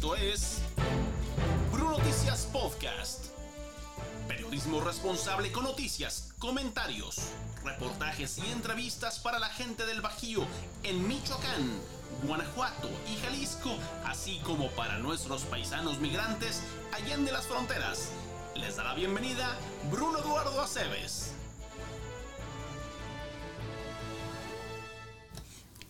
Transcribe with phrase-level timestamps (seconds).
[0.00, 0.62] Esto es
[1.70, 3.26] Bruno Noticias Podcast.
[4.28, 7.18] Periodismo responsable con noticias, comentarios,
[7.62, 10.46] reportajes y entrevistas para la gente del Bajío
[10.84, 11.78] en Michoacán,
[12.22, 13.76] Guanajuato y Jalisco,
[14.06, 16.62] así como para nuestros paisanos migrantes
[16.94, 18.08] allá las fronteras.
[18.54, 19.54] Les da la bienvenida
[19.90, 21.34] Bruno Eduardo Aceves.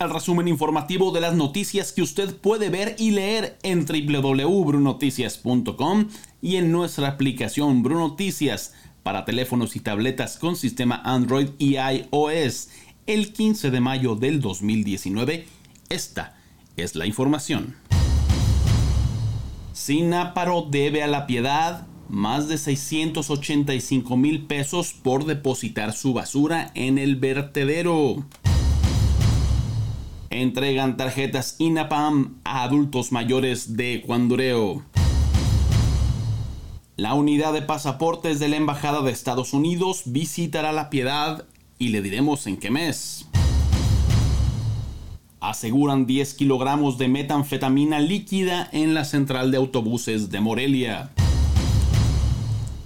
[0.00, 6.08] El resumen informativo de las noticias que usted puede ver y leer en www.brunoticias.com
[6.40, 12.70] y en nuestra aplicación Brunoticias para teléfonos y tabletas con sistema Android y iOS.
[13.06, 15.46] El 15 de mayo del 2019,
[15.90, 16.34] esta
[16.78, 17.76] es la información.
[19.74, 26.96] Sináparo debe a la piedad más de 685 mil pesos por depositar su basura en
[26.96, 28.24] el vertedero
[30.30, 34.84] entregan tarjetas INAPAM a adultos mayores de Ecuandureo.
[36.96, 41.46] La unidad de pasaportes de la Embajada de Estados Unidos visitará La Piedad
[41.78, 43.26] y le diremos en qué mes.
[45.40, 51.10] Aseguran 10 kilogramos de metanfetamina líquida en la central de autobuses de Morelia.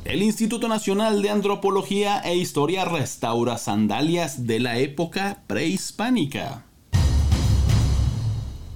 [0.07, 6.65] El Instituto Nacional de Antropología e Historia restaura sandalias de la época prehispánica.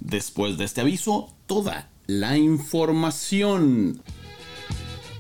[0.09, 4.03] Después de este aviso, toda la información.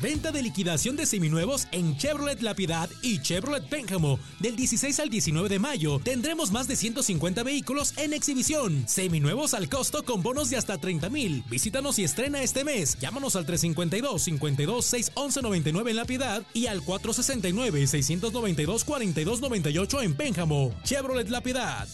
[0.00, 4.18] Venta de liquidación de seminuevos en Chevrolet La Piedad y Chevrolet Pénjamo.
[4.40, 8.88] Del 16 al 19 de mayo tendremos más de 150 vehículos en exhibición.
[8.88, 11.44] Seminuevos al costo con bonos de hasta 30 mil.
[11.50, 12.98] Visítanos y estrena este mes.
[12.98, 20.02] Llámanos al 352 52 611 99 en La Piedad y al 469 692 42 98
[20.02, 20.74] en Pénjamo.
[20.82, 21.86] Chevrolet La Piedad.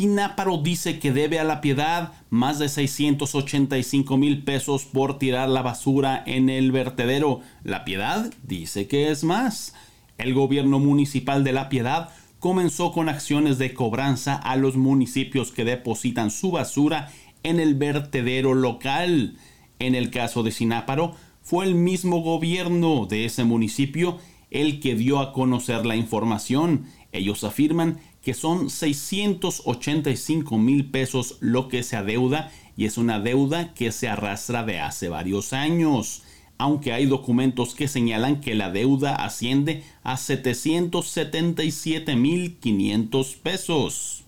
[0.00, 5.60] Sináparo dice que debe a la piedad más de 685 mil pesos por tirar la
[5.60, 7.40] basura en el vertedero.
[7.64, 9.74] La piedad dice que es más.
[10.16, 12.08] El gobierno municipal de la piedad
[12.38, 17.10] comenzó con acciones de cobranza a los municipios que depositan su basura
[17.42, 19.36] en el vertedero local.
[19.80, 24.16] En el caso de Sináparo, fue el mismo gobierno de ese municipio
[24.50, 26.86] el que dio a conocer la información.
[27.12, 33.74] Ellos afirman que son 685 mil pesos lo que se adeuda y es una deuda
[33.74, 36.22] que se arrastra de hace varios años,
[36.58, 44.24] aunque hay documentos que señalan que la deuda asciende a 777 mil 500 pesos.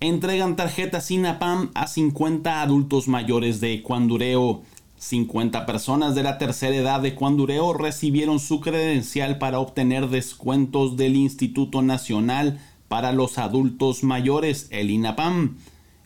[0.00, 4.62] Entregan tarjetas INAPAM a 50 adultos mayores de Ecuandureo.
[4.98, 11.16] 50 personas de la tercera edad de Cuandureo recibieron su credencial para obtener descuentos del
[11.16, 12.58] Instituto Nacional
[12.88, 15.58] para los Adultos Mayores, el INAPAM.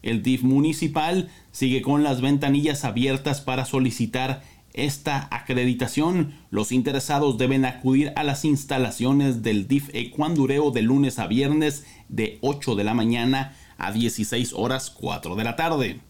[0.02, 4.42] El DIF municipal sigue con las ventanillas abiertas para solicitar
[4.72, 6.34] esta acreditación.
[6.50, 12.38] Los interesados deben acudir a las instalaciones del DIF Ecuandureo de lunes a viernes de
[12.40, 16.00] 8 de la mañana a 16 horas 4 de la tarde.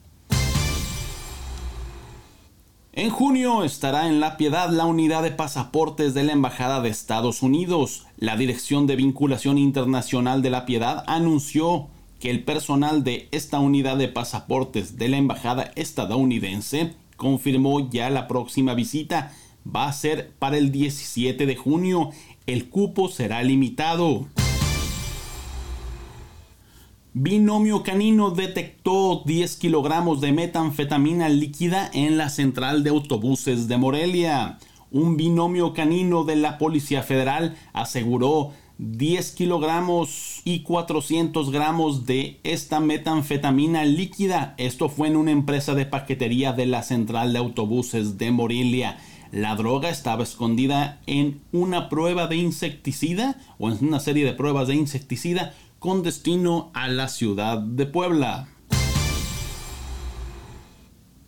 [2.92, 7.40] En junio estará en La Piedad la unidad de pasaportes de la Embajada de Estados
[7.40, 8.06] Unidos.
[8.16, 11.86] La Dirección de Vinculación Internacional de La Piedad anunció
[12.18, 18.26] que el personal de esta unidad de pasaportes de la Embajada estadounidense confirmó ya la
[18.26, 19.30] próxima visita.
[19.64, 22.10] Va a ser para el 17 de junio.
[22.46, 24.26] El cupo será limitado.
[27.12, 34.60] Binomio canino detectó 10 kilogramos de metanfetamina líquida en la central de autobuses de Morelia.
[34.92, 42.78] Un binomio canino de la Policía Federal aseguró 10 kilogramos y 400 gramos de esta
[42.78, 44.54] metanfetamina líquida.
[44.56, 48.98] Esto fue en una empresa de paquetería de la central de autobuses de Morelia.
[49.32, 54.68] La droga estaba escondida en una prueba de insecticida o en una serie de pruebas
[54.68, 58.48] de insecticida con destino a la ciudad de Puebla.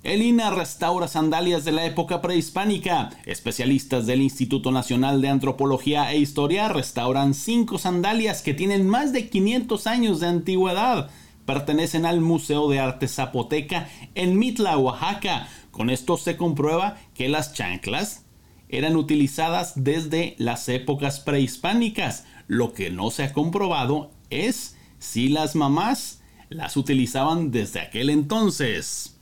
[0.02, 3.08] Elina restaura sandalias de la época prehispánica.
[3.24, 9.30] Especialistas del Instituto Nacional de Antropología e Historia restauran cinco sandalias que tienen más de
[9.30, 11.08] 500 años de antigüedad.
[11.46, 15.48] Pertenecen al Museo de Arte Zapoteca en Mitla, Oaxaca.
[15.70, 18.26] Con esto se comprueba que las chanclas
[18.68, 22.26] eran utilizadas desde las épocas prehispánicas.
[22.48, 29.16] Lo que no se ha comprobado es si las mamás las utilizaban desde aquel entonces.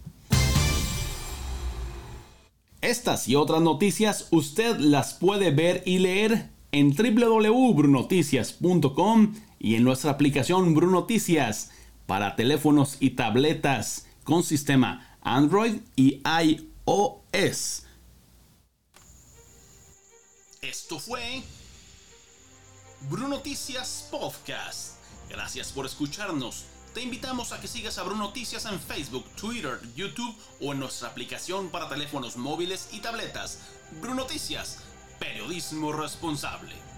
[2.81, 10.13] Estas y otras noticias usted las puede ver y leer en www.brunoticias.com y en nuestra
[10.13, 11.73] aplicación Brunoticias
[12.07, 17.85] para teléfonos y tabletas con sistema Android y iOS.
[20.63, 21.43] Esto fue
[23.11, 25.00] Brunoticias Podcast.
[25.31, 26.65] Gracias por escucharnos.
[26.93, 31.71] Te invitamos a que sigas a Brunoticias en Facebook, Twitter, YouTube o en nuestra aplicación
[31.71, 33.61] para teléfonos móviles y tabletas.
[34.03, 34.79] Brunoticias,
[35.21, 36.90] periodismo responsable.